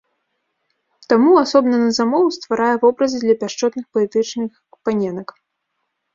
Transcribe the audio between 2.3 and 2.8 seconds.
стварае